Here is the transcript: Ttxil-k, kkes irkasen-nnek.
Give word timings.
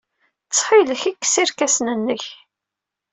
Ttxil-k, 0.43 1.01
kkes 1.13 1.35
irkasen-nnek. 1.41 2.23